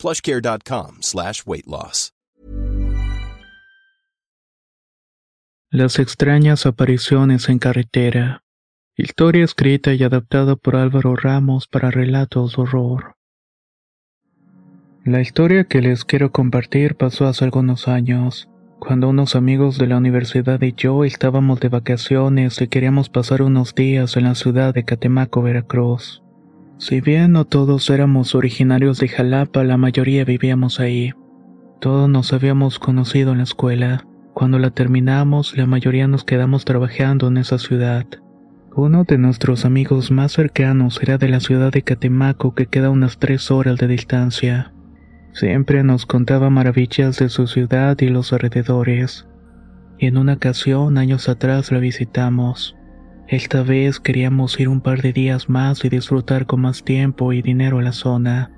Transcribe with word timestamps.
plushcare.com 0.00 1.02
slash 1.02 1.42
weight 1.46 1.66
loss. 1.66 2.12
Las 5.72 6.00
extrañas 6.00 6.66
apariciones 6.66 7.48
en 7.48 7.60
carretera. 7.60 8.42
Historia 8.96 9.44
escrita 9.44 9.94
y 9.94 10.02
adaptada 10.02 10.56
por 10.56 10.74
Álvaro 10.74 11.14
Ramos 11.14 11.68
para 11.68 11.92
relatos 11.92 12.56
de 12.56 12.62
horror. 12.62 13.14
La 15.04 15.20
historia 15.20 15.62
que 15.64 15.80
les 15.80 16.04
quiero 16.04 16.32
compartir 16.32 16.96
pasó 16.96 17.28
hace 17.28 17.44
algunos 17.44 17.86
años, 17.86 18.48
cuando 18.80 19.08
unos 19.08 19.36
amigos 19.36 19.78
de 19.78 19.86
la 19.86 19.98
universidad 19.98 20.60
y 20.60 20.72
yo 20.72 21.04
estábamos 21.04 21.60
de 21.60 21.68
vacaciones 21.68 22.60
y 22.60 22.66
queríamos 22.66 23.08
pasar 23.08 23.40
unos 23.40 23.74
días 23.76 24.16
en 24.16 24.24
la 24.24 24.34
ciudad 24.34 24.74
de 24.74 24.84
Catemaco, 24.84 25.40
Veracruz. 25.40 26.20
Si 26.80 27.02
bien 27.02 27.32
no 27.32 27.44
todos 27.44 27.90
éramos 27.90 28.34
originarios 28.34 28.98
de 29.00 29.08
Jalapa, 29.08 29.64
la 29.64 29.76
mayoría 29.76 30.24
vivíamos 30.24 30.80
ahí. 30.80 31.12
Todos 31.78 32.08
nos 32.08 32.32
habíamos 32.32 32.78
conocido 32.78 33.32
en 33.32 33.38
la 33.38 33.44
escuela. 33.44 34.06
Cuando 34.32 34.58
la 34.58 34.70
terminamos, 34.70 35.54
la 35.58 35.66
mayoría 35.66 36.08
nos 36.08 36.24
quedamos 36.24 36.64
trabajando 36.64 37.28
en 37.28 37.36
esa 37.36 37.58
ciudad. 37.58 38.06
Uno 38.74 39.04
de 39.04 39.18
nuestros 39.18 39.66
amigos 39.66 40.10
más 40.10 40.32
cercanos 40.32 40.98
era 41.02 41.18
de 41.18 41.28
la 41.28 41.40
ciudad 41.40 41.70
de 41.70 41.82
Catemaco 41.82 42.54
que 42.54 42.64
queda 42.64 42.88
unas 42.88 43.18
tres 43.18 43.50
horas 43.50 43.76
de 43.76 43.86
distancia. 43.86 44.72
Siempre 45.34 45.84
nos 45.84 46.06
contaba 46.06 46.48
maravillas 46.48 47.18
de 47.18 47.28
su 47.28 47.46
ciudad 47.46 47.98
y 48.00 48.08
los 48.08 48.32
alrededores. 48.32 49.28
Y 49.98 50.06
en 50.06 50.16
una 50.16 50.32
ocasión, 50.32 50.96
años 50.96 51.28
atrás, 51.28 51.72
la 51.72 51.78
visitamos. 51.78 52.74
Esta 53.30 53.62
vez 53.62 54.00
queríamos 54.00 54.58
ir 54.58 54.68
un 54.68 54.80
par 54.80 55.02
de 55.02 55.12
días 55.12 55.48
más 55.48 55.84
y 55.84 55.88
disfrutar 55.88 56.46
con 56.46 56.62
más 56.62 56.82
tiempo 56.82 57.32
y 57.32 57.42
dinero 57.42 57.78
a 57.78 57.82
la 57.82 57.92
zona. 57.92 58.50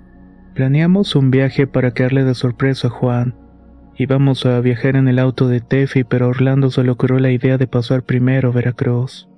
Planeamos 0.55 1.15
un 1.15 1.31
viaje 1.31 1.67
para 1.67 1.93
caerle 1.93 2.25
de 2.25 2.35
sorpresa 2.35 2.89
a 2.89 2.91
Juan. 2.91 3.35
Íbamos 3.99 4.47
a 4.47 4.59
viajar 4.61 4.97
en 4.97 5.09
el 5.09 5.19
auto 5.19 5.47
de 5.47 5.61
Tefi, 5.61 6.05
pero 6.05 6.29
Orlando 6.29 6.71
se 6.71 6.83
le 6.85 6.91
ocurrió 6.91 7.19
la 7.19 7.31
idea 7.31 7.59
de 7.59 7.67
pasar 7.67 8.05
primero 8.05 8.49
a 8.49 8.53
Veracruz. 8.53 9.29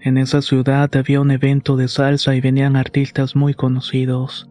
En 0.00 0.18
esa 0.18 0.42
ciudad 0.42 0.90
había 0.96 1.20
un 1.20 1.30
evento 1.30 1.76
de 1.76 1.86
salsa 1.86 2.34
y 2.34 2.40
venían 2.40 2.74
artistas 2.74 3.36
muy 3.36 3.54
conocidos. 3.54 4.50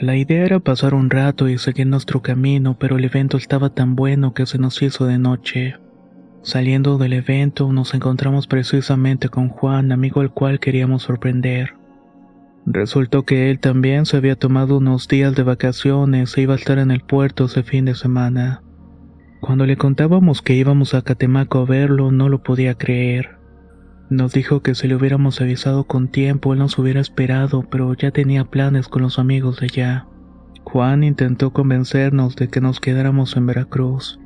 La 0.00 0.16
idea 0.16 0.44
era 0.44 0.58
pasar 0.58 0.94
un 0.94 1.10
rato 1.10 1.48
y 1.48 1.58
seguir 1.58 1.86
nuestro 1.86 2.22
camino, 2.22 2.76
pero 2.76 2.96
el 2.98 3.04
evento 3.04 3.36
estaba 3.36 3.70
tan 3.70 3.94
bueno 3.94 4.34
que 4.34 4.46
se 4.46 4.58
nos 4.58 4.82
hizo 4.82 5.06
de 5.06 5.18
noche. 5.18 5.76
Saliendo 6.44 6.98
del 6.98 7.14
evento 7.14 7.72
nos 7.72 7.94
encontramos 7.94 8.46
precisamente 8.46 9.30
con 9.30 9.48
Juan, 9.48 9.92
amigo 9.92 10.20
al 10.20 10.30
cual 10.30 10.60
queríamos 10.60 11.02
sorprender. 11.02 11.72
Resultó 12.66 13.24
que 13.24 13.50
él 13.50 13.60
también 13.60 14.04
se 14.04 14.18
había 14.18 14.36
tomado 14.36 14.76
unos 14.76 15.08
días 15.08 15.34
de 15.34 15.42
vacaciones 15.42 16.36
e 16.36 16.42
iba 16.42 16.52
a 16.52 16.58
estar 16.58 16.78
en 16.78 16.90
el 16.90 17.00
puerto 17.00 17.46
ese 17.46 17.62
fin 17.62 17.86
de 17.86 17.94
semana. 17.94 18.62
Cuando 19.40 19.64
le 19.64 19.78
contábamos 19.78 20.42
que 20.42 20.54
íbamos 20.54 20.92
a 20.92 21.00
Catemaco 21.00 21.60
a 21.60 21.64
verlo, 21.64 22.12
no 22.12 22.28
lo 22.28 22.42
podía 22.42 22.74
creer. 22.74 23.38
Nos 24.10 24.34
dijo 24.34 24.60
que 24.60 24.74
si 24.74 24.86
le 24.86 24.96
hubiéramos 24.96 25.40
avisado 25.40 25.84
con 25.84 26.08
tiempo, 26.08 26.52
él 26.52 26.58
nos 26.58 26.78
hubiera 26.78 27.00
esperado, 27.00 27.64
pero 27.70 27.94
ya 27.94 28.10
tenía 28.10 28.44
planes 28.44 28.88
con 28.88 29.00
los 29.00 29.18
amigos 29.18 29.60
de 29.60 29.66
allá. 29.66 30.06
Juan 30.62 31.04
intentó 31.04 31.54
convencernos 31.54 32.36
de 32.36 32.48
que 32.48 32.60
nos 32.60 32.80
quedáramos 32.80 33.34
en 33.34 33.46
Veracruz. 33.46 34.20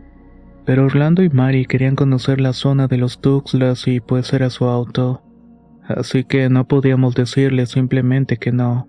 Pero 0.69 0.85
Orlando 0.85 1.23
y 1.23 1.31
Mari 1.31 1.65
querían 1.65 1.97
conocer 1.97 2.43
la 2.43 2.53
zona 2.53 2.89
de 2.89 2.99
los 2.99 3.23
Tuxtlas 3.23 3.89
y 3.89 4.01
pues 4.01 4.31
era 4.35 4.51
su 4.51 4.67
auto. 4.67 5.23
Así 5.83 6.25
que 6.25 6.51
no 6.51 6.69
podíamos 6.69 7.15
decirle 7.15 7.65
simplemente 7.65 8.37
que 8.37 8.53
no. 8.53 8.87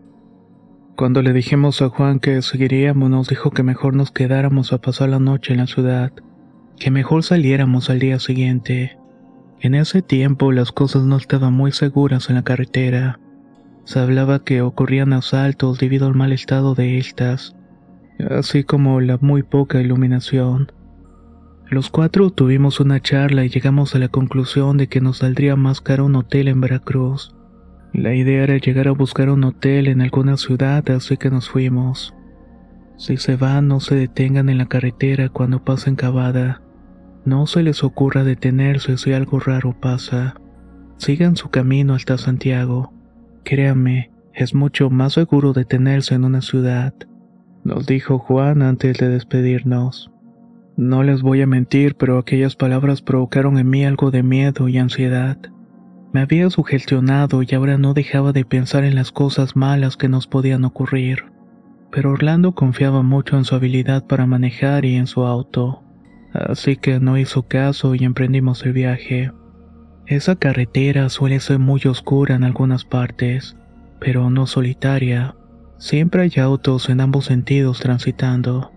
Cuando 0.97 1.22
le 1.22 1.31
dijimos 1.31 1.81
a 1.81 1.88
Juan 1.88 2.19
que 2.19 2.41
seguiríamos, 2.41 3.09
nos 3.09 3.29
dijo 3.29 3.51
que 3.51 3.63
mejor 3.63 3.95
nos 3.95 4.12
quedáramos 4.12 4.73
a 4.73 4.79
pasar 4.79 5.07
la 5.07 5.19
noche 5.19 5.53
en 5.53 5.59
la 5.59 5.68
ciudad, 5.68 6.12
que 6.78 6.91
mejor 6.91 7.23
saliéramos 7.23 7.89
al 7.89 8.00
día 8.00 8.19
siguiente. 8.19 9.00
En 9.62 9.73
ese 9.73 10.01
tiempo 10.01 10.51
las 10.51 10.73
cosas 10.73 11.03
no 11.03 11.16
estaban 11.16 11.53
muy 11.53 11.72
seguras 11.72 12.28
en 12.28 12.35
la 12.35 12.44
carretera. 12.44 13.22
Se 13.85 14.00
hablaba 14.00 14.44
que 14.44 14.62
ocurrían 14.62 15.13
asaltos 15.13 15.79
debido 15.79 16.07
al 16.07 16.16
mal 16.16 16.34
estado 16.34 16.75
de 16.75 16.97
estas, 16.97 17.56
así 18.29 18.66
como 18.66 19.00
la 19.00 19.18
muy 19.22 19.44
poca 19.44 19.79
iluminación. 19.79 20.73
Los 21.69 21.91
cuatro 21.91 22.31
tuvimos 22.31 22.80
una 22.80 23.00
charla 23.00 23.46
y 23.46 23.50
llegamos 23.50 23.94
a 23.94 24.00
la 24.00 24.07
conclusión 24.07 24.78
de 24.78 24.88
que 24.88 25.02
nos 25.02 25.19
saldría 25.19 25.56
más 25.56 25.81
caro 25.81 26.06
un 26.06 26.16
hotel 26.16 26.47
en 26.47 26.62
Veracruz. 26.62 27.35
La 27.94 28.16
idea 28.16 28.44
era 28.44 28.57
llegar 28.57 28.88
a 28.88 28.91
buscar 28.91 29.30
un 29.30 29.44
hotel 29.44 29.88
en 29.88 30.02
alguna 30.02 30.38
ciudad, 30.38 30.90
así 30.90 31.18
que 31.18 31.30
nos 31.30 31.47
fuimos. 31.47 32.16
Si 32.97 33.18
se 33.18 33.35
van, 33.35 33.68
no 33.68 33.80
se 33.81 33.96
detengan 33.96 34.50
en 34.50 34.57
la 34.57 34.66
carretera 34.66 35.30
cuando 35.30 35.63
pasen 35.63 35.96
cavada. 35.96 36.62
No 37.24 37.46
se 37.46 37.62
les 37.62 37.84
ocurra 37.84 38.24
detenerse 38.24 38.97
si 38.97 39.13
algo 39.13 39.40
raro 39.40 39.75
pasa. 39.80 40.36
Sigan 40.97 41.36
su 41.36 41.50
camino 41.50 41.94
hasta 41.94 42.18
Santiago. 42.18 42.94
Créanme, 43.44 44.12
es 44.34 44.56
mucho 44.56 44.90
más 44.90 45.13
seguro 45.13 45.53
detenerse 45.53 46.16
en 46.16 46.25
una 46.25 46.41
ciudad, 46.41 46.94
nos 47.63 47.86
dijo 47.86 48.18
Juan 48.18 48.62
antes 48.62 48.97
de 48.97 49.09
despedirnos. 49.09 50.12
No 50.79 51.03
les 51.03 51.22
voy 51.22 51.41
a 51.41 51.45
mentir, 51.45 51.95
pero 51.95 52.17
aquellas 52.17 52.56
palabras 52.56 53.01
provocaron 53.01 53.59
en 53.59 53.69
mí 53.69 53.84
algo 53.84 54.12
de 54.12 54.23
miedo 54.23 54.69
y 54.69 54.78
ansiedad. 54.78 55.38
Me 56.13 56.22
había 56.22 56.50
sugestionado 56.50 57.44
y 57.44 57.53
ahora 57.53 57.78
no 57.78 57.94
dejaba 57.94 58.31
de 58.31 58.45
pensar 58.45 58.85
en 58.85 58.95
las 58.95 59.12
cosas 59.12 59.57
malas 59.57 59.97
que 59.97 60.07
nos 60.07 60.25
podían 60.28 60.63
ocurrir. 60.63 61.25
Pero 61.91 62.12
Orlando 62.12 62.53
confiaba 62.53 63.01
mucho 63.01 63.38
en 63.38 63.44
su 63.44 63.56
habilidad 63.56 64.07
para 64.07 64.25
manejar 64.25 64.85
y 64.85 64.95
en 64.95 65.07
su 65.07 65.25
auto. 65.25 65.84
Así 66.31 66.78
que 66.78 67.01
no 67.01 67.18
hizo 67.18 67.45
caso 67.45 67.94
y 67.94 68.06
emprendimos 68.06 68.66
el 68.66 68.72
viaje. 68.72 69.34
Esa 70.06 70.38
carretera 70.38 71.09
suele 71.09 71.41
ser 71.41 71.59
muy 71.59 71.81
oscura 71.88 72.35
en 72.35 72.45
algunas 72.45 72.85
partes, 72.85 73.57
pero 74.00 74.29
no 74.29 74.47
solitaria. 74.47 75.35
Siempre 75.78 76.22
hay 76.22 76.41
autos 76.41 76.88
en 76.88 77.01
ambos 77.01 77.25
sentidos 77.25 77.81
transitando. 77.81 78.72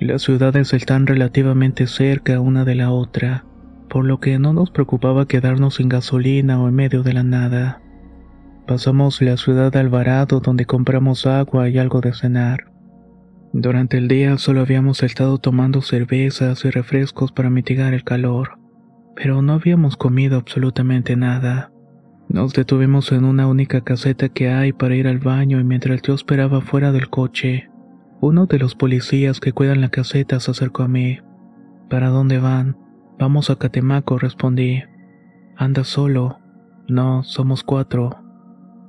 Las 0.00 0.22
ciudades 0.22 0.72
están 0.74 1.08
relativamente 1.08 1.88
cerca 1.88 2.40
una 2.40 2.64
de 2.64 2.76
la 2.76 2.92
otra, 2.92 3.44
por 3.88 4.04
lo 4.04 4.20
que 4.20 4.38
no 4.38 4.52
nos 4.52 4.70
preocupaba 4.70 5.26
quedarnos 5.26 5.74
sin 5.74 5.88
gasolina 5.88 6.60
o 6.62 6.68
en 6.68 6.74
medio 6.74 7.02
de 7.02 7.14
la 7.14 7.24
nada. 7.24 7.82
Pasamos 8.68 9.20
la 9.22 9.36
ciudad 9.36 9.72
de 9.72 9.80
Alvarado 9.80 10.38
donde 10.38 10.66
compramos 10.66 11.26
agua 11.26 11.68
y 11.68 11.78
algo 11.78 12.00
de 12.00 12.12
cenar. 12.12 12.70
Durante 13.52 13.98
el 13.98 14.06
día 14.06 14.38
solo 14.38 14.60
habíamos 14.60 15.02
estado 15.02 15.38
tomando 15.38 15.82
cervezas 15.82 16.64
y 16.64 16.70
refrescos 16.70 17.32
para 17.32 17.50
mitigar 17.50 17.92
el 17.92 18.04
calor, 18.04 18.58
pero 19.16 19.42
no 19.42 19.54
habíamos 19.54 19.96
comido 19.96 20.36
absolutamente 20.36 21.16
nada. 21.16 21.72
Nos 22.28 22.52
detuvimos 22.52 23.10
en 23.10 23.24
una 23.24 23.48
única 23.48 23.80
caseta 23.80 24.28
que 24.28 24.48
hay 24.48 24.72
para 24.72 24.94
ir 24.94 25.08
al 25.08 25.18
baño 25.18 25.58
y 25.58 25.64
mientras 25.64 26.02
yo 26.02 26.14
esperaba 26.14 26.60
fuera 26.60 26.92
del 26.92 27.08
coche, 27.08 27.68
uno 28.20 28.46
de 28.46 28.58
los 28.58 28.74
policías 28.74 29.40
que 29.40 29.52
cuidan 29.52 29.80
la 29.80 29.90
caseta 29.90 30.40
se 30.40 30.50
acercó 30.50 30.82
a 30.82 30.88
mí. 30.88 31.20
¿Para 31.88 32.08
dónde 32.08 32.38
van? 32.38 32.76
Vamos 33.18 33.50
a 33.50 33.56
Catemaco, 33.56 34.18
respondí. 34.18 34.82
¿Anda 35.56 35.84
solo? 35.84 36.38
No, 36.88 37.22
somos 37.22 37.62
cuatro. 37.62 38.22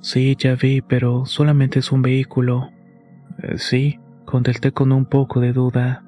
Sí, 0.00 0.36
ya 0.38 0.54
vi, 0.54 0.80
pero 0.80 1.26
solamente 1.26 1.80
es 1.80 1.92
un 1.92 2.02
vehículo. 2.02 2.70
Eh, 3.42 3.58
sí, 3.58 4.00
contesté 4.24 4.72
con 4.72 4.92
un 4.92 5.04
poco 5.04 5.40
de 5.40 5.52
duda. 5.52 6.04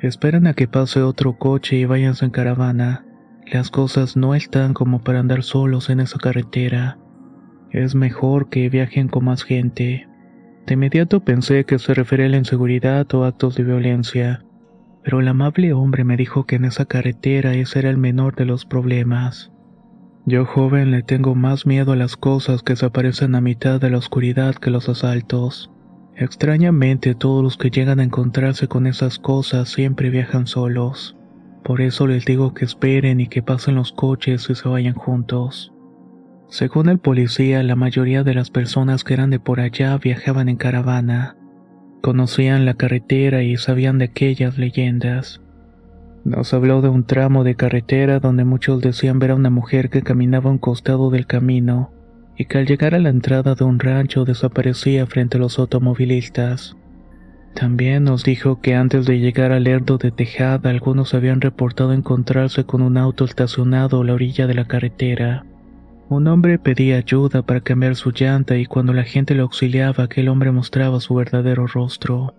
Esperan 0.00 0.46
a 0.46 0.54
que 0.54 0.66
pase 0.66 1.02
otro 1.02 1.38
coche 1.38 1.76
y 1.76 1.84
váyanse 1.84 2.24
en 2.24 2.30
caravana. 2.30 3.04
Las 3.46 3.70
cosas 3.70 4.16
no 4.16 4.34
están 4.34 4.74
como 4.74 5.02
para 5.02 5.20
andar 5.20 5.42
solos 5.42 5.88
en 5.90 6.00
esa 6.00 6.18
carretera. 6.18 6.98
Es 7.70 7.94
mejor 7.94 8.48
que 8.48 8.68
viajen 8.68 9.08
con 9.08 9.24
más 9.24 9.44
gente. 9.44 10.07
De 10.68 10.74
inmediato 10.74 11.20
pensé 11.20 11.64
que 11.64 11.78
se 11.78 11.94
refería 11.94 12.26
a 12.26 12.28
la 12.28 12.36
inseguridad 12.36 13.06
o 13.14 13.24
actos 13.24 13.54
de 13.54 13.64
violencia, 13.64 14.44
pero 15.02 15.20
el 15.20 15.28
amable 15.28 15.72
hombre 15.72 16.04
me 16.04 16.18
dijo 16.18 16.44
que 16.44 16.56
en 16.56 16.66
esa 16.66 16.84
carretera 16.84 17.54
ese 17.54 17.78
era 17.78 17.88
el 17.88 17.96
menor 17.96 18.36
de 18.36 18.44
los 18.44 18.66
problemas. 18.66 19.50
Yo 20.26 20.44
joven 20.44 20.90
le 20.90 21.02
tengo 21.02 21.34
más 21.34 21.64
miedo 21.64 21.92
a 21.92 21.96
las 21.96 22.18
cosas 22.18 22.62
que 22.62 22.76
se 22.76 22.84
aparecen 22.84 23.34
a 23.34 23.40
mitad 23.40 23.80
de 23.80 23.88
la 23.88 23.96
oscuridad 23.96 24.56
que 24.56 24.68
los 24.68 24.90
asaltos. 24.90 25.70
Extrañamente 26.16 27.14
todos 27.14 27.42
los 27.42 27.56
que 27.56 27.70
llegan 27.70 27.98
a 27.98 28.04
encontrarse 28.04 28.68
con 28.68 28.86
esas 28.86 29.18
cosas 29.18 29.70
siempre 29.70 30.10
viajan 30.10 30.46
solos. 30.46 31.16
Por 31.64 31.80
eso 31.80 32.06
les 32.06 32.26
digo 32.26 32.52
que 32.52 32.66
esperen 32.66 33.20
y 33.20 33.28
que 33.28 33.42
pasen 33.42 33.76
los 33.76 33.92
coches 33.92 34.50
y 34.50 34.54
se 34.54 34.68
vayan 34.68 34.92
juntos. 34.92 35.72
Según 36.50 36.88
el 36.88 36.98
policía, 36.98 37.62
la 37.62 37.76
mayoría 37.76 38.24
de 38.24 38.32
las 38.32 38.50
personas 38.50 39.04
que 39.04 39.12
eran 39.12 39.28
de 39.28 39.38
por 39.38 39.60
allá 39.60 39.96
viajaban 39.98 40.48
en 40.48 40.56
caravana. 40.56 41.36
Conocían 42.00 42.64
la 42.64 42.72
carretera 42.72 43.42
y 43.42 43.58
sabían 43.58 43.98
de 43.98 44.06
aquellas 44.06 44.56
leyendas. 44.56 45.42
Nos 46.24 46.54
habló 46.54 46.80
de 46.80 46.88
un 46.88 47.04
tramo 47.04 47.44
de 47.44 47.54
carretera 47.54 48.18
donde 48.18 48.44
muchos 48.44 48.80
decían 48.80 49.18
ver 49.18 49.32
a 49.32 49.34
una 49.34 49.50
mujer 49.50 49.90
que 49.90 50.02
caminaba 50.02 50.48
a 50.48 50.52
un 50.52 50.58
costado 50.58 51.10
del 51.10 51.26
camino 51.26 51.92
y 52.36 52.46
que 52.46 52.58
al 52.58 52.66
llegar 52.66 52.94
a 52.94 52.98
la 52.98 53.10
entrada 53.10 53.54
de 53.54 53.64
un 53.64 53.78
rancho 53.78 54.24
desaparecía 54.24 55.06
frente 55.06 55.36
a 55.36 55.40
los 55.40 55.58
automovilistas. 55.58 56.76
También 57.54 58.04
nos 58.04 58.24
dijo 58.24 58.60
que 58.60 58.74
antes 58.74 59.04
de 59.04 59.18
llegar 59.18 59.52
al 59.52 59.64
Lerdo 59.64 59.98
de 59.98 60.12
Tejada 60.12 60.70
algunos 60.70 61.12
habían 61.12 61.40
reportado 61.40 61.92
encontrarse 61.92 62.64
con 62.64 62.80
un 62.80 62.96
auto 62.96 63.24
estacionado 63.24 64.00
a 64.00 64.04
la 64.04 64.14
orilla 64.14 64.46
de 64.46 64.54
la 64.54 64.66
carretera. 64.66 65.44
Un 66.10 66.26
hombre 66.26 66.58
pedía 66.58 66.96
ayuda 66.96 67.42
para 67.42 67.60
cambiar 67.60 67.94
su 67.94 68.12
llanta 68.12 68.56
y 68.56 68.64
cuando 68.64 68.94
la 68.94 69.02
gente 69.02 69.34
le 69.34 69.42
auxiliaba 69.42 70.04
aquel 70.04 70.28
hombre 70.28 70.50
mostraba 70.52 71.00
su 71.00 71.14
verdadero 71.14 71.66
rostro. 71.66 72.34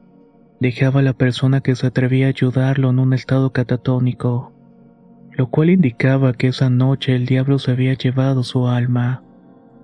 Dejaba 0.59 1.01
a 1.01 1.03
la 1.03 1.13
persona 1.13 1.61
que 1.61 1.75
se 1.75 1.85
atrevía 1.85 2.25
a 2.25 2.29
ayudarlo 2.29 2.89
en 2.89 2.97
un 2.97 3.13
estado 3.13 3.51
catatónico, 3.51 4.51
lo 5.31 5.51
cual 5.51 5.69
indicaba 5.69 6.33
que 6.33 6.47
esa 6.47 6.71
noche 6.71 7.15
el 7.15 7.27
diablo 7.27 7.59
se 7.59 7.69
había 7.69 7.93
llevado 7.93 8.41
su 8.41 8.67
alma. 8.67 9.21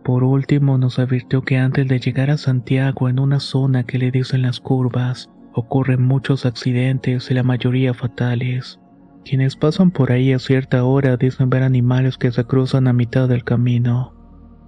Por 0.03 0.23
último, 0.23 0.79
nos 0.79 0.97
advirtió 0.97 1.43
que 1.43 1.57
antes 1.59 1.87
de 1.87 1.99
llegar 1.99 2.31
a 2.31 2.37
Santiago, 2.37 3.07
en 3.07 3.19
una 3.19 3.39
zona 3.39 3.83
que 3.83 3.99
le 3.99 4.09
dicen 4.09 4.41
las 4.41 4.59
curvas, 4.59 5.29
ocurren 5.53 6.01
muchos 6.01 6.47
accidentes 6.47 7.29
y 7.29 7.35
la 7.35 7.43
mayoría 7.43 7.93
fatales. 7.93 8.79
Quienes 9.25 9.55
pasan 9.55 9.89
por 9.89 10.11
ahí 10.11 10.33
a 10.33 10.39
cierta 10.39 10.83
hora 10.83 11.17
dicen 11.17 11.49
ver 11.49 11.63
animales 11.63 12.17
que 12.17 12.31
se 12.31 12.43
cruzan 12.43 12.87
a 12.87 12.93
mitad 12.93 13.27
del 13.27 13.43
camino. 13.43 14.13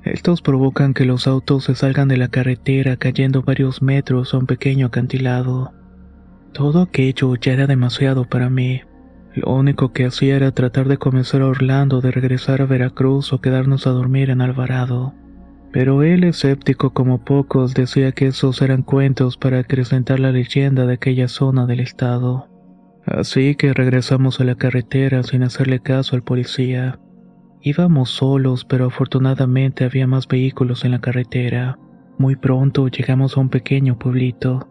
Estos 0.04 0.42
provocan 0.42 0.96
que 0.96 1.06
los 1.06 1.28
autos 1.28 1.66
se 1.66 1.76
salgan 1.76 2.08
de 2.08 2.18
la 2.18 2.30
carretera 2.30 2.98
cayendo 2.98 3.44
varios 3.44 3.84
metros 3.84 4.34
a 4.34 4.40
un 4.40 4.48
pequeño 4.48 4.88
acantilado. 4.88 5.74
Todo 6.54 6.82
aquello 6.82 7.36
ya 7.36 7.54
era 7.54 7.68
demasiado 7.68 8.26
para 8.26 8.50
mí. 8.50 8.82
Lo 9.36 9.54
único 9.54 9.94
que 9.94 10.06
hacía 10.06 10.36
era 10.36 10.52
tratar 10.52 10.88
de 10.88 10.98
convencer 10.98 11.44
a 11.44 11.48
Orlando 11.48 12.02
de 12.02 12.10
regresar 12.10 12.64
a 12.64 12.66
Veracruz 12.66 13.34
o 13.34 13.42
quedarnos 13.42 13.86
a 13.86 13.92
dormir 13.92 14.32
en 14.32 14.42
Alvarado. 14.42 15.14
Pero 15.72 16.02
él, 16.02 16.24
escéptico 16.24 16.96
como 16.96 17.24
pocos, 17.24 17.76
decía 17.76 18.12
que 18.12 18.28
esos 18.28 18.64
eran 18.64 18.82
cuentos 18.82 19.38
para 19.38 19.60
acrecentar 19.60 20.20
la 20.20 20.32
leyenda 20.32 20.88
de 20.88 20.96
aquella 20.96 21.28
zona 21.28 21.68
del 21.68 21.82
estado. 21.82 22.48
Así 23.08 23.56
que 23.56 23.74
regresamos 23.74 24.40
a 24.40 24.44
la 24.44 24.56
carretera 24.56 25.24
sin 25.24 25.44
hacerle 25.44 25.80
caso 25.80 26.16
al 26.16 26.24
policía. 26.24 27.00
Íbamos 27.62 28.10
solos, 28.10 28.66
pero 28.66 28.86
afortunadamente 28.86 29.86
había 29.86 30.06
más 30.06 30.28
vehículos 30.28 30.86
en 30.86 30.92
la 30.92 31.00
carretera. 31.00 31.80
Muy 32.20 32.36
pronto 32.36 32.88
llegamos 32.88 33.36
a 33.36 33.40
un 33.40 33.50
pequeño 33.50 33.98
pueblito. 33.98 34.68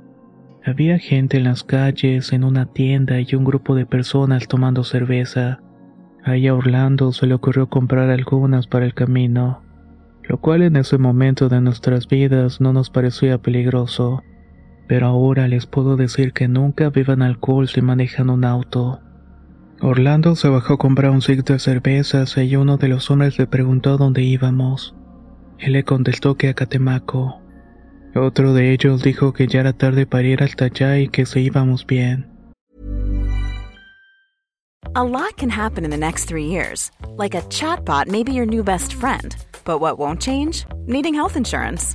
Había 0.65 0.99
gente 0.99 1.39
en 1.39 1.45
las 1.45 1.65
calles, 1.65 2.33
en 2.33 2.45
una 2.45 2.67
tienda 2.67 3.21
y 3.21 3.35
un 3.35 3.45
grupo 3.45 3.75
de 3.75 3.87
personas 3.87 4.47
tomando 4.47 4.85
cerveza. 4.85 5.61
Ahí 6.23 6.47
a 6.47 6.55
Orlando 6.55 7.13
se 7.13 7.27
le 7.27 7.35
ocurrió 7.35 7.69
comprar 7.69 8.11
algunas 8.11 8.67
para 8.67 8.85
el 8.85 8.95
camino 8.95 9.67
lo 10.29 10.41
cual 10.41 10.63
en 10.63 10.77
ese 10.77 10.99
momento 10.99 11.49
de 11.49 11.61
nuestras 11.61 12.09
vidas 12.09 12.61
no 12.61 12.73
nos 12.73 12.91
parecía 12.91 13.39
peligroso. 13.39 14.23
Pero 14.87 15.07
ahora 15.07 15.49
les 15.49 15.67
puedo 15.67 15.97
decir 15.97 16.33
que 16.33 16.49
nunca 16.49 16.91
beban 16.91 17.23
alcohol 17.23 17.69
si 17.69 17.83
manejan 17.83 18.31
un 18.31 18.45
auto. 18.45 19.01
Orlando 19.81 20.37
se 20.37 20.49
bajó 20.49 20.75
a 20.75 20.79
comprar 20.79 21.11
un 21.11 21.21
six 21.21 21.45
de 21.45 21.59
cervezas 21.59 22.37
y 22.39 22.57
uno 22.57 22.79
de 22.79 22.89
los 22.89 23.11
hombres 23.11 23.39
le 23.39 23.47
preguntó 23.47 23.99
dónde 23.99 24.23
íbamos. 24.23 24.95
Él 25.59 25.73
le 25.73 25.85
contestó 25.85 26.37
que 26.37 26.49
a 26.49 26.55
Catemaco. 26.55 27.41
Otro 28.15 28.55
de 28.55 28.73
ellos 28.73 29.03
dijo 29.03 29.33
que 29.33 29.47
ya 29.47 29.61
era 29.61 29.75
tarde 29.75 30.07
para 30.07 30.27
ir 30.27 30.43
hasta 30.43 30.67
allá 30.67 30.99
y 30.99 31.09
que 31.09 31.27
se 31.27 31.41
íbamos 31.41 31.87
bien. 31.87 32.27
A 34.95 35.05
lot 35.05 35.37
can 35.37 35.51
happen 35.51 35.85
in 35.85 35.91
the 35.91 35.99
next 35.99 36.27
three 36.27 36.47
years. 36.47 36.91
Like 37.19 37.35
a 37.37 37.43
chatbot 37.51 38.07
may 38.07 38.25
be 38.25 38.33
your 38.33 38.47
new 38.47 38.63
best 38.63 38.95
friend. 38.95 39.37
But 39.67 39.81
what 39.81 39.99
won't 39.99 40.23
change? 40.23 40.65
Needing 40.87 41.13
health 41.13 41.37
insurance. 41.37 41.95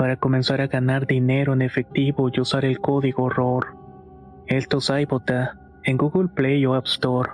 para 0.00 0.16
comenzar 0.16 0.62
a 0.62 0.66
ganar 0.66 1.06
dinero 1.06 1.52
en 1.52 1.60
efectivo 1.60 2.30
y 2.32 2.40
usar 2.40 2.64
el 2.64 2.80
código 2.80 3.28
ROR. 3.28 3.76
Esto 4.46 4.78
es 4.78 4.88
iBota 4.88 5.60
en 5.84 5.98
Google 5.98 6.28
Play 6.28 6.64
o 6.64 6.72
App 6.72 6.86
Store 6.86 7.32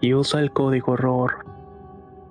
y 0.00 0.14
usa 0.14 0.40
el 0.40 0.50
código 0.50 0.96
ROR. 0.96 1.44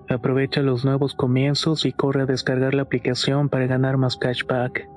Aprovecha 0.09 0.63
los 0.63 0.85
nuevos 0.85 1.13
comienzos 1.13 1.85
y 1.85 1.93
corre 1.93 2.23
a 2.23 2.25
descargar 2.25 2.73
la 2.73 2.81
aplicación 2.81 3.47
para 3.47 3.67
ganar 3.67 3.97
más 3.97 4.17
cashback. 4.17 4.89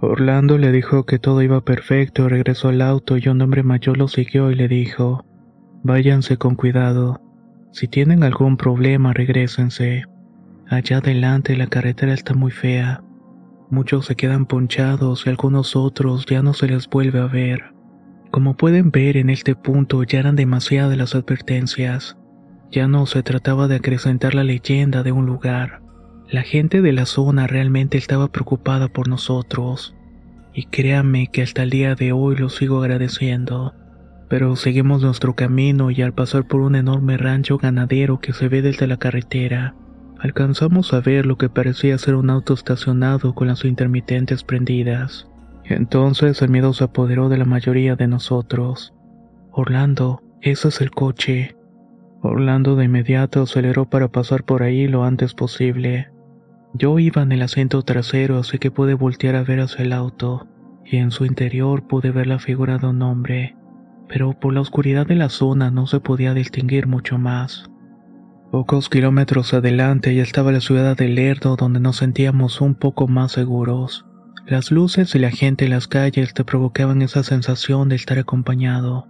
Orlando 0.00 0.58
le 0.58 0.72
dijo 0.72 1.06
que 1.06 1.20
todo 1.20 1.40
iba 1.40 1.60
perfecto, 1.60 2.28
regresó 2.28 2.70
al 2.70 2.82
auto 2.82 3.16
y 3.16 3.28
un 3.28 3.40
hombre 3.42 3.62
mayor 3.62 3.96
lo 3.96 4.08
siguió 4.08 4.50
y 4.50 4.56
le 4.56 4.66
dijo, 4.66 5.24
váyanse 5.84 6.38
con 6.38 6.56
cuidado. 6.56 7.20
Si 7.70 7.86
tienen 7.86 8.24
algún 8.24 8.56
problema, 8.56 9.12
regrésense. 9.12 10.04
Allá 10.66 10.98
adelante 10.98 11.56
la 11.56 11.66
carretera 11.66 12.14
está 12.14 12.34
muy 12.34 12.50
fea. 12.50 13.04
Muchos 13.70 14.06
se 14.06 14.16
quedan 14.16 14.46
ponchados 14.46 15.26
y 15.26 15.30
algunos 15.30 15.76
otros 15.76 16.26
ya 16.26 16.42
no 16.42 16.54
se 16.54 16.68
les 16.68 16.88
vuelve 16.88 17.20
a 17.20 17.26
ver. 17.26 17.74
Como 18.30 18.56
pueden 18.56 18.90
ver 18.90 19.16
en 19.16 19.30
este 19.30 19.54
punto 19.54 20.02
ya 20.02 20.20
eran 20.20 20.36
demasiadas 20.36 20.96
las 20.96 21.14
advertencias. 21.14 22.16
Ya 22.70 22.88
no 22.88 23.06
se 23.06 23.22
trataba 23.22 23.68
de 23.68 23.76
acrecentar 23.76 24.34
la 24.34 24.42
leyenda 24.42 25.02
de 25.02 25.12
un 25.12 25.26
lugar. 25.26 25.82
La 26.30 26.42
gente 26.42 26.80
de 26.80 26.92
la 26.92 27.04
zona 27.04 27.46
realmente 27.46 27.98
estaba 27.98 28.28
preocupada 28.28 28.88
por 28.88 29.06
nosotros. 29.06 29.94
Y 30.54 30.64
créanme 30.64 31.26
que 31.26 31.42
hasta 31.42 31.62
el 31.62 31.70
día 31.70 31.94
de 31.94 32.12
hoy 32.12 32.36
lo 32.36 32.48
sigo 32.48 32.78
agradeciendo. 32.78 33.74
Pero 34.28 34.56
seguimos 34.56 35.02
nuestro 35.02 35.34
camino 35.34 35.90
y 35.90 36.02
al 36.02 36.14
pasar 36.14 36.46
por 36.46 36.60
un 36.60 36.76
enorme 36.76 37.16
rancho 37.16 37.58
ganadero 37.58 38.20
que 38.20 38.32
se 38.32 38.48
ve 38.48 38.62
desde 38.62 38.86
la 38.86 38.96
carretera, 38.96 39.74
alcanzamos 40.18 40.92
a 40.94 41.00
ver 41.00 41.26
lo 41.26 41.36
que 41.36 41.48
parecía 41.48 41.98
ser 41.98 42.14
un 42.14 42.30
auto 42.30 42.54
estacionado 42.54 43.34
con 43.34 43.48
las 43.48 43.64
intermitentes 43.64 44.42
prendidas. 44.42 45.28
Entonces 45.64 46.40
el 46.42 46.50
miedo 46.50 46.72
se 46.72 46.84
apoderó 46.84 47.28
de 47.28 47.38
la 47.38 47.44
mayoría 47.44 47.96
de 47.96 48.06
nosotros. 48.06 48.94
Orlando, 49.50 50.22
ese 50.40 50.68
es 50.68 50.80
el 50.80 50.90
coche. 50.90 51.56
Orlando 52.22 52.76
de 52.76 52.86
inmediato 52.86 53.42
aceleró 53.42 53.88
para 53.88 54.08
pasar 54.08 54.44
por 54.44 54.62
ahí 54.62 54.88
lo 54.88 55.04
antes 55.04 55.34
posible. 55.34 56.10
Yo 56.72 56.98
iba 56.98 57.22
en 57.22 57.32
el 57.32 57.42
asiento 57.42 57.82
trasero 57.82 58.38
así 58.38 58.58
que 58.58 58.70
pude 58.70 58.94
voltear 58.94 59.36
a 59.36 59.44
ver 59.44 59.60
hacia 59.60 59.84
el 59.84 59.92
auto, 59.92 60.48
y 60.84 60.96
en 60.96 61.10
su 61.10 61.24
interior 61.24 61.86
pude 61.86 62.10
ver 62.10 62.26
la 62.26 62.38
figura 62.38 62.78
de 62.78 62.86
un 62.88 63.02
hombre, 63.02 63.56
pero 64.08 64.38
por 64.38 64.54
la 64.54 64.60
oscuridad 64.60 65.06
de 65.06 65.14
la 65.14 65.28
zona 65.28 65.70
no 65.70 65.86
se 65.86 66.00
podía 66.00 66.34
distinguir 66.34 66.86
mucho 66.86 67.18
más. 67.18 67.70
Pocos 68.50 68.88
kilómetros 68.88 69.52
adelante 69.52 70.14
ya 70.14 70.22
estaba 70.22 70.52
la 70.52 70.60
ciudad 70.60 70.96
de 70.96 71.08
Lerdo 71.08 71.56
donde 71.56 71.80
nos 71.80 71.96
sentíamos 71.96 72.60
un 72.60 72.76
poco 72.76 73.08
más 73.08 73.32
seguros. 73.32 74.06
Las 74.46 74.70
luces 74.70 75.14
y 75.14 75.18
la 75.18 75.30
gente 75.30 75.64
en 75.64 75.72
las 75.72 75.88
calles 75.88 76.34
te 76.34 76.44
provocaban 76.44 77.02
esa 77.02 77.22
sensación 77.22 77.88
de 77.88 77.96
estar 77.96 78.18
acompañado. 78.18 79.08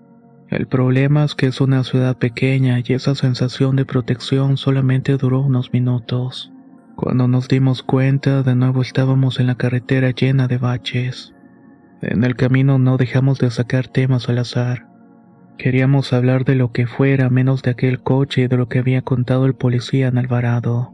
El 0.48 0.66
problema 0.66 1.24
es 1.24 1.34
que 1.34 1.46
es 1.48 1.60
una 1.60 1.84
ciudad 1.84 2.16
pequeña 2.16 2.80
y 2.82 2.92
esa 2.92 3.14
sensación 3.14 3.76
de 3.76 3.84
protección 3.84 4.56
solamente 4.56 5.16
duró 5.16 5.40
unos 5.40 5.72
minutos. 5.72 6.52
Cuando 6.96 7.26
nos 7.26 7.48
dimos 7.48 7.82
cuenta, 7.82 8.42
de 8.44 8.54
nuevo 8.54 8.80
estábamos 8.80 9.40
en 9.40 9.48
la 9.48 9.56
carretera 9.56 10.12
llena 10.12 10.46
de 10.46 10.58
baches. 10.58 11.33
En 12.06 12.22
el 12.22 12.36
camino 12.36 12.78
no 12.78 12.98
dejamos 12.98 13.38
de 13.38 13.50
sacar 13.50 13.88
temas 13.88 14.28
al 14.28 14.36
azar. 14.38 14.86
Queríamos 15.56 16.12
hablar 16.12 16.44
de 16.44 16.54
lo 16.54 16.70
que 16.70 16.86
fuera 16.86 17.30
menos 17.30 17.62
de 17.62 17.70
aquel 17.70 18.02
coche 18.02 18.42
y 18.42 18.46
de 18.46 18.58
lo 18.58 18.68
que 18.68 18.80
había 18.80 19.00
contado 19.00 19.46
el 19.46 19.54
policía 19.54 20.08
en 20.08 20.18
Alvarado. 20.18 20.92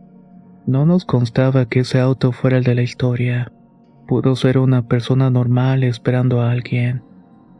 No 0.67 0.87
nos 0.87 1.05
constaba 1.05 1.67
que 1.67 1.81
ese 1.81 1.99
auto 1.99 2.31
fuera 2.31 2.59
el 2.59 2.65
de 2.65 2.77
la 2.77 2.83
historia. 2.83 3.51
Pudo 4.07 4.37
ser 4.37 4.59
una 4.59 4.87
persona 4.87 5.31
normal 5.31 5.83
esperando 5.83 6.43
a 6.43 6.53
alguien. 6.53 7.03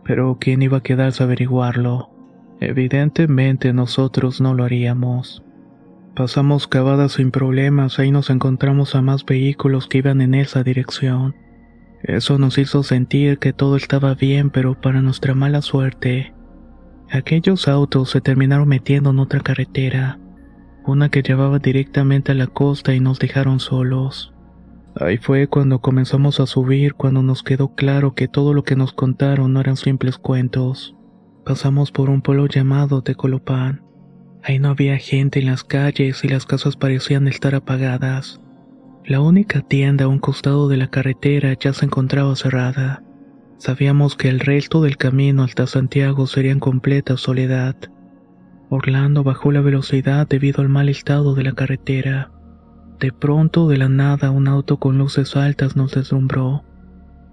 Pero 0.05 0.39
¿quién 0.41 0.63
iba 0.63 0.79
a 0.79 0.83
quedarse 0.83 1.23
a 1.23 1.27
averiguarlo? 1.27 2.11
Evidentemente 2.61 3.73
nosotros 3.73 4.41
no 4.41 4.55
lo 4.55 4.63
haríamos. 4.63 5.43
Pasamos 6.15 6.69
cavadas 6.69 7.13
sin 7.13 7.33
problemas, 7.33 7.99
ahí 7.99 8.13
nos 8.13 8.31
encontramos 8.31 8.95
a 8.95 9.03
más 9.03 9.25
vehículos 9.25 9.89
que 9.89 9.99
iban 9.99 10.21
en 10.21 10.35
esa 10.35 10.63
dirección. 10.63 11.35
Eso 12.03 12.39
nos 12.39 12.57
hizo 12.59 12.83
sentir 12.83 13.39
que 13.39 13.53
todo 13.53 13.77
estaba 13.77 14.15
bien, 14.15 14.51
pero 14.51 14.81
para 14.81 15.03
nuestra 15.03 15.35
mala 15.35 15.61
suerte, 15.61 16.33
aquellos 17.11 17.69
autos 17.69 18.11
se 18.11 18.21
terminaron 18.21 18.69
metiendo 18.69 19.11
en 19.11 19.19
otra 19.19 19.41
carretera, 19.41 20.19
una 20.87 21.11
que 21.11 21.23
llevaba 21.23 21.59
directamente 21.59 22.33
a 22.33 22.35
la 22.35 22.47
costa 22.47 22.95
y 22.95 23.01
nos 23.01 23.19
dejaron 23.19 23.61
solos. 23.61 24.33
Ahí 24.97 25.19
fue 25.19 25.47
cuando 25.47 25.81
comenzamos 25.81 26.41
a 26.41 26.47
subir, 26.47 26.95
cuando 26.95 27.23
nos 27.23 27.43
quedó 27.43 27.75
claro 27.75 28.15
que 28.15 28.29
todo 28.29 28.55
lo 28.55 28.65
que 28.65 28.77
nos 28.77 28.93
contaron 28.93 29.53
no 29.53 29.61
eran 29.61 29.77
simples 29.77 30.19
cuentos. 30.19 30.97
Pasamos 31.45 31.93
por 31.93 32.11
un 32.11 32.23
pueblo 32.23 32.47
llamado 32.47 33.03
Tecolopán. 33.03 33.83
Ahí 34.43 34.59
no 34.59 34.71
había 34.71 34.97
gente 34.99 35.39
en 35.39 35.47
las 35.47 35.65
calles 35.65 36.25
y 36.25 36.29
las 36.29 36.47
casas 36.47 36.77
parecían 36.77 37.29
estar 37.29 37.55
apagadas. 37.55 38.41
La 39.05 39.21
única 39.21 39.63
tienda 39.63 40.05
a 40.05 40.09
un 40.09 40.19
costado 40.19 40.69
de 40.69 40.77
la 40.77 40.89
carretera 40.89 41.55
ya 41.59 41.73
se 41.73 41.87
encontraba 41.87 42.37
cerrada. 42.37 43.03
Sabíamos 43.57 44.15
que 44.15 44.29
el 44.29 44.41
resto 44.41 44.83
del 44.83 44.99
camino 44.99 45.43
hasta 45.43 45.67
Santiago 45.67 46.27
sería 46.27 46.53
en 46.53 46.61
completa 46.61 47.17
soledad. 47.17 47.77
Orlando 48.69 49.25
bajó 49.25 49.53
la 49.53 49.63
velocidad 49.63 50.29
debido 50.29 50.61
al 50.61 50.69
mal 50.69 50.89
estado 50.89 51.35
de 51.35 51.43
la 51.43 51.53
carretera. 51.53 52.31
De 53.01 53.11
pronto, 53.11 53.69
de 53.69 53.79
la 53.79 53.89
nada, 53.89 54.31
un 54.31 54.47
auto 54.47 54.79
con 54.79 54.99
luces 54.99 55.35
altas 55.35 55.77
nos 55.77 55.93
deslumbró. 55.93 56.65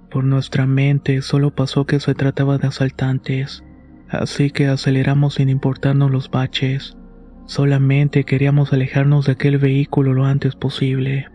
Por 0.09 0.24
nuestra 0.24 0.65
mente 0.65 1.21
solo 1.21 1.53
pasó 1.53 1.86
que 1.86 2.00
se 2.00 2.15
trataba 2.15 2.57
de 2.57 2.67
asaltantes, 2.67 3.63
así 4.09 4.51
que 4.51 4.67
aceleramos 4.67 5.36
sin 5.36 5.50
importarnos 5.50 6.12
los 6.12 6.31
baches. 6.31 6.97
Solamente 7.45 8.24
queríamos 8.24 8.71
alejarnos 8.71 9.25
de 9.25 9.33
aquel 9.33 9.57
vehículo 9.57 10.13
lo 10.13 10.25
antes 10.25 10.55
posible. 10.55 11.27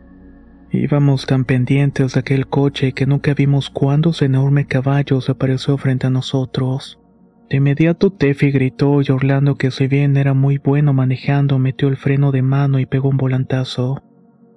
Íbamos 0.74 1.26
tan 1.26 1.44
pendientes 1.44 2.14
de 2.14 2.20
aquel 2.20 2.46
coche 2.46 2.92
que 2.92 3.04
nunca 3.04 3.34
vimos 3.34 3.68
cuándo 3.68 4.10
ese 4.10 4.24
enorme 4.24 4.66
caballo 4.66 5.20
se 5.20 5.32
apareció 5.32 5.76
frente 5.76 6.06
a 6.06 6.10
nosotros. 6.10 6.98
De 7.50 7.58
inmediato 7.58 8.10
Tefi 8.10 8.50
gritó 8.50 9.02
y 9.02 9.12
Orlando, 9.12 9.56
que 9.56 9.70
si 9.70 9.86
bien 9.86 10.16
era 10.16 10.32
muy 10.32 10.56
bueno 10.56 10.94
manejando, 10.94 11.58
metió 11.58 11.88
el 11.88 11.98
freno 11.98 12.32
de 12.32 12.40
mano 12.40 12.78
y 12.78 12.86
pegó 12.86 13.10
un 13.10 13.18
volantazo. 13.18 14.02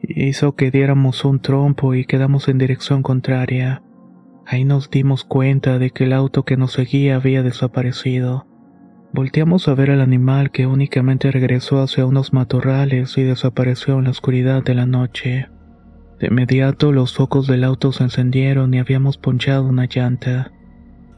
Hizo 0.02 0.56
que 0.56 0.72
diéramos 0.72 1.26
un 1.26 1.42
trompo 1.42 1.94
y 1.94 2.06
quedamos 2.06 2.48
en 2.48 2.60
dirección 2.60 3.04
contraria. 3.04 3.84
Ahí 4.46 4.64
nos 4.64 4.90
dimos 4.90 5.26
cuenta 5.26 5.80
de 5.80 5.90
que 5.90 6.06
el 6.06 6.14
auto 6.14 6.46
que 6.46 6.56
nos 6.56 6.72
seguía 6.72 7.18
había 7.18 7.44
desaparecido. 7.44 8.48
Volteamos 9.12 9.68
a 9.68 9.74
ver 9.74 9.92
al 9.92 10.00
animal 10.00 10.52
que 10.52 10.66
únicamente 10.66 11.30
regresó 11.30 11.82
hacia 11.82 12.06
unos 12.06 12.32
matorrales 12.32 13.18
y 13.18 13.24
desapareció 13.24 13.98
en 13.98 14.06
la 14.06 14.12
oscuridad 14.12 14.64
de 14.64 14.76
la 14.76 14.86
noche. 14.86 15.48
De 16.26 16.32
inmediato 16.32 16.92
los 16.92 17.14
focos 17.14 17.46
del 17.46 17.64
auto 17.64 17.92
se 17.92 18.02
encendieron 18.02 18.74
y 18.74 18.80
habíamos 18.80 19.20
ponchado 19.20 19.68
una 19.68 19.86
llanta. 19.86 20.52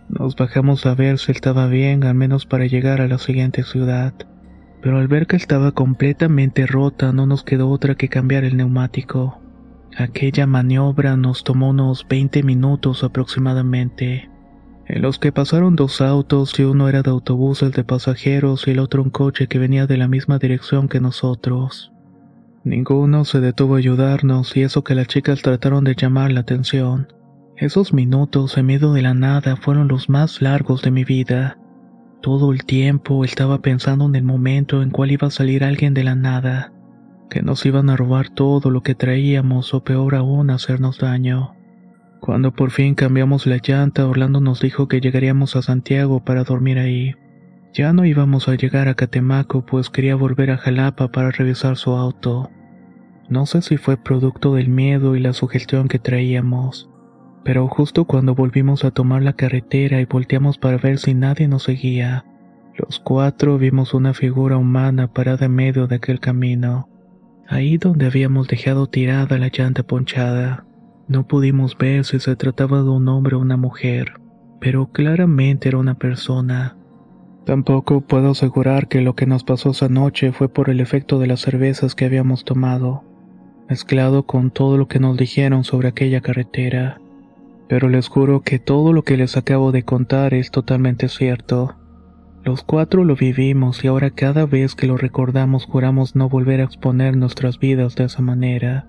Nos 0.09 0.35
bajamos 0.35 0.85
a 0.85 0.95
ver 0.95 1.17
si 1.17 1.31
estaba 1.31 1.67
bien, 1.67 2.03
al 2.03 2.13
menos 2.13 2.45
para 2.45 2.65
llegar 2.65 2.99
a 2.99 3.07
la 3.07 3.17
siguiente 3.17 3.63
ciudad. 3.63 4.13
Pero 4.81 4.97
al 4.97 5.07
ver 5.07 5.25
que 5.25 5.37
estaba 5.37 5.71
completamente 5.71 6.67
rota 6.67 7.13
no 7.13 7.25
nos 7.25 7.45
quedó 7.45 7.69
otra 7.69 7.95
que 7.95 8.09
cambiar 8.09 8.43
el 8.43 8.57
neumático. 8.57 9.39
Aquella 9.97 10.45
maniobra 10.45 11.15
nos 11.15 11.45
tomó 11.45 11.69
unos 11.69 12.05
20 12.09 12.43
minutos 12.43 13.05
aproximadamente 13.05 14.29
en 14.87 15.01
los 15.01 15.19
que 15.19 15.31
pasaron 15.31 15.77
dos 15.77 16.01
autos 16.01 16.59
y 16.59 16.63
uno 16.63 16.89
era 16.89 17.01
de 17.01 17.11
autobuses 17.11 17.71
de 17.71 17.85
pasajeros 17.85 18.67
y 18.67 18.71
el 18.71 18.79
otro 18.79 19.03
un 19.03 19.09
coche 19.09 19.47
que 19.47 19.57
venía 19.57 19.87
de 19.87 19.95
la 19.95 20.09
misma 20.09 20.37
dirección 20.37 20.89
que 20.89 20.99
nosotros. 20.99 21.93
Ninguno 22.67 23.23
se 23.23 23.39
detuvo 23.39 23.75
a 23.75 23.77
ayudarnos 23.77 24.57
y 24.57 24.63
eso 24.63 24.83
que 24.83 24.93
las 24.93 25.07
chicas 25.07 25.41
trataron 25.41 25.85
de 25.85 25.95
llamar 25.95 26.33
la 26.33 26.41
atención. 26.41 27.07
Esos 27.55 27.93
minutos 27.93 28.57
en 28.57 28.65
medio 28.65 28.91
de 28.91 29.01
la 29.01 29.13
nada 29.13 29.55
fueron 29.55 29.87
los 29.87 30.09
más 30.09 30.41
largos 30.41 30.81
de 30.81 30.91
mi 30.91 31.05
vida. 31.05 31.57
Todo 32.21 32.51
el 32.51 32.65
tiempo 32.65 33.23
estaba 33.23 33.61
pensando 33.61 34.05
en 34.05 34.15
el 34.15 34.25
momento 34.25 34.81
en 34.81 34.89
cual 34.89 35.11
iba 35.11 35.27
a 35.27 35.31
salir 35.31 35.63
alguien 35.63 35.93
de 35.93 36.03
la 36.03 36.15
nada, 36.15 36.73
que 37.29 37.41
nos 37.41 37.65
iban 37.65 37.89
a 37.89 37.95
robar 37.95 38.27
todo 38.27 38.69
lo 38.69 38.81
que 38.83 38.95
traíamos 38.95 39.73
o 39.73 39.85
peor 39.85 40.15
aún 40.15 40.49
hacernos 40.49 40.99
daño. 40.99 41.55
Cuando 42.19 42.51
por 42.51 42.71
fin 42.71 42.95
cambiamos 42.95 43.47
la 43.47 43.61
llanta, 43.63 44.05
Orlando 44.05 44.41
nos 44.41 44.59
dijo 44.59 44.89
que 44.89 44.99
llegaríamos 44.99 45.55
a 45.55 45.61
Santiago 45.61 46.25
para 46.25 46.43
dormir 46.43 46.79
ahí. 46.79 47.15
Ya 47.73 47.93
no 47.93 48.03
íbamos 48.03 48.49
a 48.49 48.55
llegar 48.55 48.89
a 48.89 48.95
Catemaco, 48.95 49.65
pues 49.65 49.89
quería 49.89 50.17
volver 50.17 50.51
a 50.51 50.57
Jalapa 50.57 51.13
para 51.13 51.31
revisar 51.31 51.77
su 51.77 51.91
auto. 51.91 52.51
No 53.29 53.45
sé 53.45 53.61
si 53.61 53.77
fue 53.77 53.97
producto 53.97 54.55
del 54.55 54.69
miedo 54.69 55.15
y 55.15 55.19
la 55.19 55.33
sugestión 55.33 55.87
que 55.87 55.99
traíamos, 55.99 56.89
pero 57.43 57.67
justo 57.67 58.05
cuando 58.05 58.35
volvimos 58.35 58.85
a 58.85 58.91
tomar 58.91 59.21
la 59.21 59.33
carretera 59.33 59.99
y 59.99 60.05
volteamos 60.05 60.57
para 60.57 60.77
ver 60.77 60.97
si 60.97 61.13
nadie 61.13 61.47
nos 61.47 61.63
seguía, 61.63 62.25
los 62.77 62.99
cuatro 62.99 63.57
vimos 63.57 63.93
una 63.93 64.13
figura 64.13 64.55
humana 64.57 65.11
parada 65.11 65.47
en 65.47 65.55
medio 65.55 65.87
de 65.87 65.95
aquel 65.95 66.19
camino, 66.19 66.89
ahí 67.47 67.77
donde 67.77 68.05
habíamos 68.05 68.47
dejado 68.47 68.87
tirada 68.87 69.37
la 69.39 69.49
llanta 69.51 69.81
ponchada. 69.83 70.65
No 71.07 71.25
pudimos 71.25 71.77
ver 71.77 72.05
si 72.05 72.19
se 72.19 72.35
trataba 72.35 72.83
de 72.83 72.89
un 72.89 73.07
hombre 73.07 73.35
o 73.35 73.39
una 73.39 73.57
mujer, 73.57 74.13
pero 74.59 74.91
claramente 74.91 75.69
era 75.69 75.79
una 75.79 75.95
persona. 75.95 76.77
Tampoco 77.45 78.01
puedo 78.01 78.31
asegurar 78.31 78.87
que 78.87 79.01
lo 79.01 79.15
que 79.15 79.25
nos 79.25 79.43
pasó 79.43 79.71
esa 79.71 79.89
noche 79.89 80.31
fue 80.31 80.47
por 80.47 80.69
el 80.69 80.79
efecto 80.79 81.17
de 81.17 81.27
las 81.27 81.39
cervezas 81.39 81.95
que 81.95 82.05
habíamos 82.05 82.43
tomado, 82.43 83.05
mezclado 83.69 84.23
con 84.23 84.51
todo 84.51 84.77
lo 84.77 84.87
que 84.87 84.99
nos 84.99 85.17
dijeron 85.17 85.63
sobre 85.63 85.89
aquella 85.89 86.21
carretera. 86.21 86.99
Pero 87.67 87.89
les 87.89 88.07
juro 88.07 88.41
que 88.41 88.59
todo 88.59 88.93
lo 88.93 89.03
que 89.03 89.17
les 89.17 89.35
acabo 89.35 89.71
de 89.71 89.83
contar 89.83 90.33
es 90.33 90.51
totalmente 90.51 91.09
cierto. 91.09 91.75
Los 92.43 92.63
cuatro 92.63 93.03
lo 93.03 93.15
vivimos 93.15 93.83
y 93.83 93.87
ahora 93.87 94.11
cada 94.11 94.45
vez 94.45 94.73
que 94.73 94.87
lo 94.87 94.95
recordamos 94.95 95.65
juramos 95.65 96.15
no 96.15 96.29
volver 96.29 96.61
a 96.61 96.63
exponer 96.63 97.17
nuestras 97.17 97.59
vidas 97.59 97.95
de 97.95 98.05
esa 98.05 98.21
manera. 98.21 98.87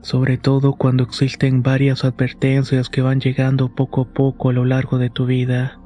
Sobre 0.00 0.36
todo 0.36 0.74
cuando 0.74 1.04
existen 1.04 1.62
varias 1.62 2.04
advertencias 2.04 2.88
que 2.88 3.02
van 3.02 3.20
llegando 3.20 3.74
poco 3.74 4.02
a 4.02 4.12
poco 4.12 4.50
a 4.50 4.52
lo 4.52 4.64
largo 4.64 4.98
de 4.98 5.10
tu 5.10 5.26
vida. 5.26 5.80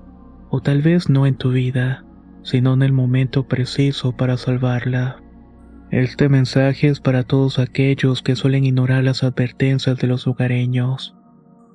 O 0.48 0.60
tal 0.60 0.80
vez 0.80 1.10
no 1.10 1.26
en 1.26 1.36
tu 1.36 1.50
vida, 1.50 2.04
sino 2.42 2.74
en 2.74 2.82
el 2.82 2.92
momento 2.92 3.46
preciso 3.46 4.16
para 4.16 4.36
salvarla. 4.36 5.21
Este 5.92 6.30
mensaje 6.30 6.88
es 6.88 7.00
para 7.00 7.22
todos 7.22 7.58
aquellos 7.58 8.22
que 8.22 8.34
suelen 8.34 8.64
ignorar 8.64 9.04
las 9.04 9.22
advertencias 9.22 9.98
de 9.98 10.06
los 10.06 10.26
hogareños. 10.26 11.14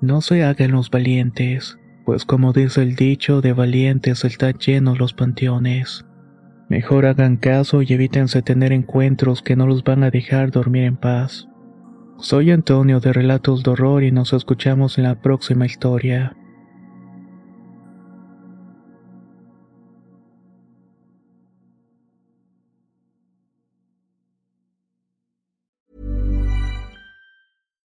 No 0.01 0.21
se 0.21 0.43
hagan 0.43 0.71
los 0.71 0.89
valientes, 0.89 1.77
pues 2.03 2.25
como 2.25 2.51
dice 2.51 2.81
el 2.81 2.95
dicho, 2.95 3.41
de 3.41 3.53
valientes 3.53 4.25
están 4.25 4.57
llenos 4.57 4.97
los 4.97 5.13
panteones. 5.13 6.03
Mejor 6.67 7.05
hagan 7.05 7.37
caso 7.37 7.83
y 7.83 7.93
evítense 7.93 8.41
tener 8.41 8.71
encuentros 8.71 9.43
que 9.43 9.55
no 9.55 9.67
los 9.67 9.83
van 9.83 10.03
a 10.03 10.09
dejar 10.09 10.49
dormir 10.49 10.85
en 10.85 10.97
paz. 10.97 11.47
Soy 12.17 12.49
Antonio 12.49 12.99
de 12.99 13.13
Relatos 13.13 13.61
de 13.61 13.69
Horror 13.69 14.03
y 14.03 14.11
nos 14.11 14.33
escuchamos 14.33 14.97
en 14.97 15.03
la 15.03 15.21
próxima 15.21 15.67
historia. 15.67 16.35